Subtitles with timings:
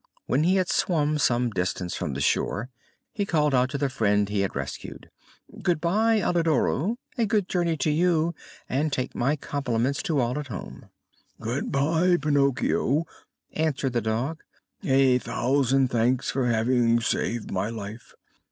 [0.25, 2.71] When he had swum some distance from the shore
[3.13, 5.11] he called out to the friend he had rescued:
[5.61, 8.33] "Good bye, Alidoro; a good journey to you,
[8.67, 10.89] and take my compliments to all at home."
[11.39, 13.05] "Good bye, Pinocchio,"
[13.53, 14.41] answered the dog;
[14.83, 18.15] "a thousand thanks for having saved my life.